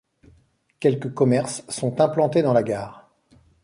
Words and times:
Quelques 0.79 1.13
commerces 1.13 1.63
sont 1.69 2.01
implantés 2.01 2.41
dans 2.41 2.53
la 2.53 2.63
gare. 2.63 3.07